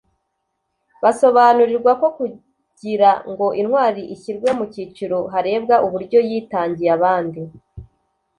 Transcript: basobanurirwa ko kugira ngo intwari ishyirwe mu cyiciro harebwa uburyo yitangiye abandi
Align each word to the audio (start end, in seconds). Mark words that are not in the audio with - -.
basobanurirwa 1.03 1.91
ko 2.01 2.07
kugira 2.17 3.09
ngo 3.31 3.47
intwari 3.61 4.01
ishyirwe 4.13 4.49
mu 4.57 4.65
cyiciro 4.73 5.17
harebwa 5.33 5.75
uburyo 5.85 6.19
yitangiye 6.29 6.89
abandi 6.97 7.41